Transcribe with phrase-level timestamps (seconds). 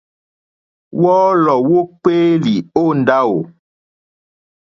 [1.01, 3.39] Wɔ́ɔ́lɔ̀ wókpéélì ó ndáwò.